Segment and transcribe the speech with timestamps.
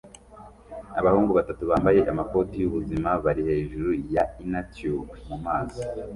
[0.99, 5.81] Abahungu batatu bambaye amakoti y'ubuzima bari hejuru ya innertube mumazi